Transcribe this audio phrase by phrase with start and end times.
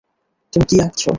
[0.53, 1.01] তুমি কী আঁকছ?